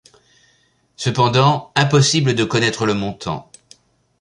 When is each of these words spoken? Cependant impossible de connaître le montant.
Cependant 0.95 1.71
impossible 1.75 2.33
de 2.33 2.43
connaître 2.43 2.87
le 2.87 2.95
montant. 2.95 3.51